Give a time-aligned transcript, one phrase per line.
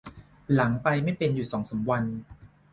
[0.53, 2.03] หลังไปไม่เป็นอยู่สองสามวัน